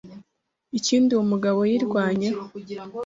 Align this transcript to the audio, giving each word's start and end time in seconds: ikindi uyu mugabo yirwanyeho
ikindi 0.77 1.09
uyu 1.13 1.27
mugabo 1.31 1.59
yirwanyeho 1.69 2.41